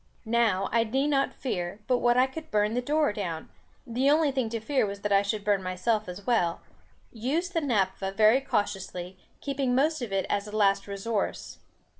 [0.25, 3.49] Now I need not fear, but what I could burn the door down;
[3.85, 6.61] the only thing to fear was that I should burn myself as well,
[7.11, 11.59] used the naphtha very cautiously, keeping most of it as a last resource.